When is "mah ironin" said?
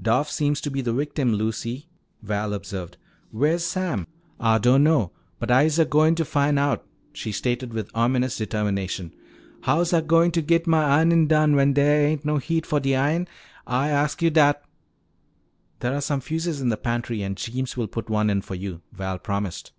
10.68-11.26